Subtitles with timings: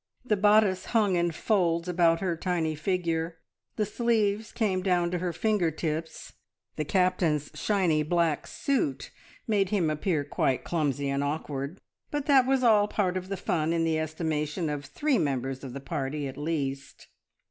[0.25, 3.37] The bodice hung in folds about her tiny figure,
[3.75, 6.33] the sleeves came down to her finger tips;
[6.75, 9.11] the Captain's shiny black suit
[9.45, 11.79] made him appear quite clumsy and awkward,
[12.09, 15.71] but that was all part of the fun, in the estimation of three members of
[15.71, 17.05] the party, at least.